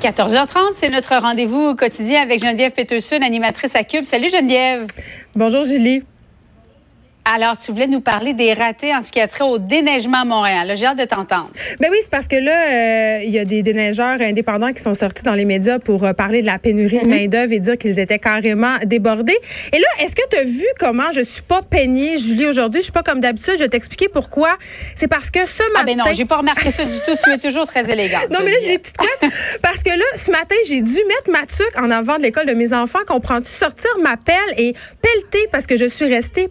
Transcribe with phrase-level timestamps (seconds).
[0.00, 4.04] 14h30, c'est notre rendez-vous quotidien avec Geneviève Peterson, animatrice à Cube.
[4.04, 4.86] Salut Geneviève.
[5.34, 6.02] Bonjour Julie.
[7.24, 10.24] Alors, tu voulais nous parler des ratés en ce qui a trait au déneigement à
[10.24, 10.72] Montréal.
[10.74, 11.50] J'ai hâte de t'entendre.
[11.78, 14.94] Ben oui, c'est parce que là, euh, il y a des déneigeurs indépendants qui sont
[14.94, 17.10] sortis dans les médias pour euh, parler de la pénurie de Mhm.
[17.10, 19.36] main-d'œuvre et dire qu'ils étaient carrément débordés.
[19.72, 22.80] Et là, est-ce que tu as vu comment je suis pas peignée, Julie, aujourd'hui?
[22.80, 23.54] Je suis pas comme d'habitude.
[23.58, 24.56] Je vais t'expliquer pourquoi.
[24.96, 25.84] C'est parce que ce Ah matin.
[25.86, 27.16] ben non, j'ai pas remarqué ça du tout.
[27.22, 28.30] Tu es toujours très élégante.
[28.30, 29.30] Non, mais là, j'ai des petites couettes.
[29.62, 32.54] Parce que là, ce matin, j'ai dû mettre ma tuque en avant de l'école de
[32.54, 33.00] mes enfants.
[33.06, 33.50] Comprends-tu?
[33.50, 36.48] Sortir ma pelle et pelleter parce que je suis restée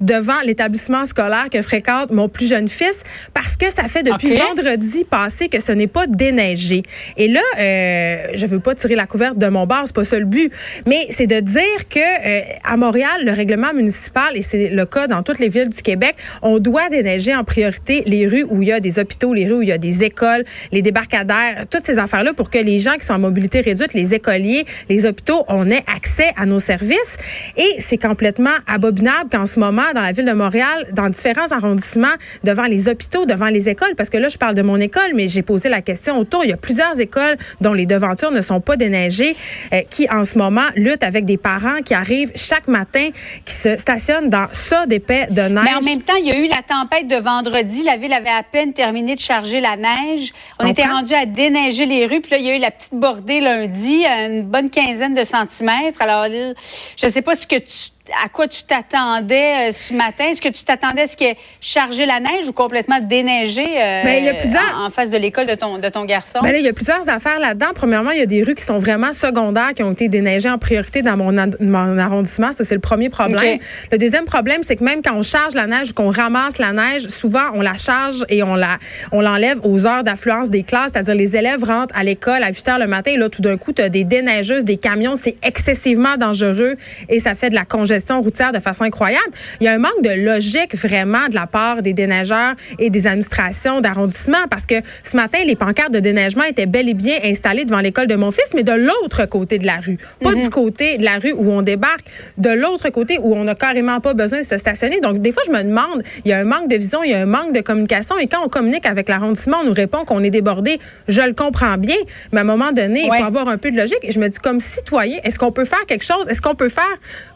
[0.00, 3.02] devant l'établissement scolaire que fréquente mon plus jeune fils
[3.34, 6.82] parce que ça fait depuis vendredi passé que ce n'est pas déneigé.
[7.16, 10.18] Et là, euh, je veux pas tirer la couverte de mon bar, c'est pas ça
[10.18, 10.52] le but.
[10.86, 15.06] Mais c'est de dire que euh, à Montréal, le règlement municipal, et c'est le cas
[15.06, 18.68] dans toutes les villes du Québec, on doit déneiger en priorité les rues où il
[18.68, 21.84] y a des hôpitaux, les rues où il y a des écoles, les débarcadères, toutes
[21.84, 25.44] ces affaires-là pour que les gens qui sont en mobilité réduite, les écoliers, les hôpitaux,
[25.48, 27.16] on ait accès à nos services.
[27.56, 32.06] Et c'est complètement abominable qu'en ce moment, dans la ville de Montréal, dans différents arrondissements,
[32.44, 35.28] devant les hôpitaux, devant les écoles, parce que là, je parle de mon école, mais
[35.28, 36.44] j'ai posé la question autour.
[36.44, 39.36] Il y a plusieurs écoles dont les devantures ne sont pas déneigées,
[39.72, 43.08] euh, qui en ce moment luttent avec des parents qui arrivent chaque matin,
[43.44, 45.64] qui se stationnent dans ça d'épais de neige.
[45.64, 47.82] Mais en même temps, il y a eu la tempête de vendredi.
[47.82, 50.32] La ville avait à peine terminé de charger la neige.
[50.58, 52.20] On était rendu à déneiger les rues.
[52.20, 56.00] Puis là, il y a eu la petite bordée lundi, une bonne quinzaine de centimètres.
[56.00, 57.90] Alors, je ne sais pas ce que tu,
[58.24, 60.24] à quoi tu t'attendais euh, ce matin?
[60.30, 63.62] Est-ce que tu t'attendais à ce qu'il y ait chargé la neige ou complètement déneigé
[63.62, 66.04] euh, Ben, il y a plusieurs- en, en face de l'école de ton, de ton
[66.04, 66.40] garçon?
[66.42, 67.68] Ben là, il y a plusieurs affaires là-dedans.
[67.74, 70.58] Premièrement, il y a des rues qui sont vraiment secondaires, qui ont été déneigées en
[70.58, 72.52] priorité dans mon, mon arrondissement.
[72.52, 73.58] Ça, c'est le premier problème.
[73.92, 76.72] Le deuxième problème, c'est que même quand on charge la neige ou qu'on ramasse la
[76.72, 78.78] neige, souvent, on la charge et on la,
[79.12, 80.92] on l'enlève aux heures d'affluence des classes.
[80.92, 83.56] C'est-à-dire, les élèves rentrent à l'école à 8 heures le matin et là, tout d'un
[83.56, 85.14] coup, tu as des déneigeuses, des camions.
[85.14, 86.76] C'est excessivement dangereux
[87.08, 89.30] et ça fait de la congestion routière de façon incroyable.
[89.60, 93.06] Il y a un manque de logique vraiment de la part des déneigeurs et des
[93.06, 97.64] administrations d'arrondissement parce que ce matin, les pancartes de déneigement étaient bel et bien installées
[97.64, 99.98] devant l'école de mon fils, mais de l'autre côté de la rue.
[100.22, 102.06] Pas du côté de la rue où on débarque,
[102.38, 105.00] de l'autre côté où on n'a carrément pas besoin de se stationner.
[105.00, 107.14] Donc, des fois, je me demande, il y a un manque de vision, il y
[107.14, 108.18] a un manque de communication.
[108.18, 110.78] Et quand on communique avec l'arrondissement, on nous répond qu'on est débordé.
[111.08, 111.96] Je le comprends bien,
[112.32, 114.00] mais à un moment donné, il faut avoir un peu de logique.
[114.02, 116.28] Et je me dis, comme citoyen, est-ce qu'on peut faire quelque chose?
[116.28, 116.84] Est-ce qu'on peut faire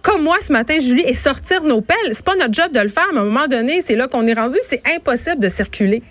[0.02, 1.96] comme moi ce matin, Julie, et sortir nos pelles?
[2.12, 4.26] C'est pas notre job de le faire, mais à un moment donné, c'est là qu'on
[4.26, 4.56] est rendu.
[4.62, 6.02] C'est impossible de circuler.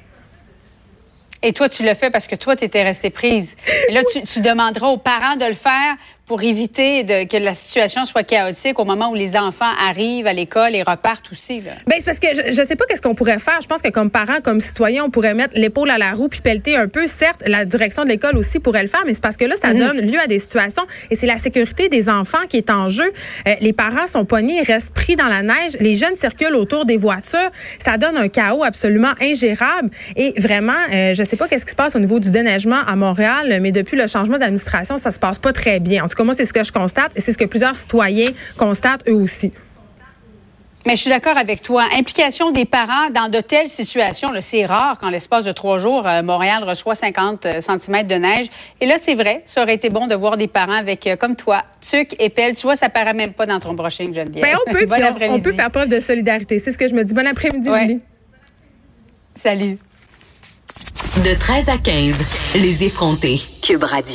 [1.41, 3.55] Et toi, tu le fais parce que toi, tu étais restée prise.
[3.89, 7.53] Et là, tu, tu demanderas aux parents de le faire pour éviter de, que la
[7.53, 11.59] situation soit chaotique au moment où les enfants arrivent à l'école et repartent aussi.
[11.59, 11.71] Là.
[11.85, 13.59] Ben c'est parce que je, je sais pas qu'est-ce qu'on pourrait faire.
[13.61, 16.39] Je pense que comme parents, comme citoyens, on pourrait mettre l'épaule à la roue puis
[16.39, 17.07] pelleter un peu.
[17.07, 19.73] Certes, la direction de l'école aussi pourrait le faire, mais c'est parce que là, ça
[19.73, 23.11] donne lieu à des situations et c'est la sécurité des enfants qui est en jeu.
[23.47, 25.73] Euh, les parents sont poignés, ils restent pris dans la neige.
[25.81, 27.51] Les jeunes circulent autour des voitures.
[27.79, 29.89] Ça donne un chaos absolument ingérable.
[30.15, 32.95] Et vraiment, euh, je sais pas qu'est-ce qui se passe au niveau du déneigement à
[32.95, 36.03] Montréal, mais depuis le changement d'administration, ça se passe pas très bien.
[36.03, 38.29] En tout cas, moi, c'est ce que je constate et c'est ce que plusieurs citoyens
[38.57, 39.51] constatent eux aussi.
[40.85, 41.85] Mais je suis d'accord avec toi.
[41.93, 46.21] Implication des parents dans de telles situations, c'est rare qu'en l'espace de trois jours, euh,
[46.23, 48.47] Montréal reçoit 50 cm de neige.
[48.81, 51.37] Et là, c'est vrai, ça aurait été bon de voir des parents avec, euh, comme
[51.37, 52.55] toi, tuc et pelle.
[52.55, 54.43] Tu vois, ça paraît même pas dans ton brushing, Geneviève.
[54.43, 54.95] Ben, on peut, Bon
[55.29, 56.59] on- peut faire preuve de solidarité.
[56.59, 57.13] C'est ce que je me dis.
[57.13, 57.81] Bon après-midi, Ouais.
[57.87, 58.01] Julie.
[59.41, 59.77] Salut.
[61.23, 62.17] De 13 à 15,
[62.55, 63.39] les effrontés.
[63.61, 64.11] Cube Radio.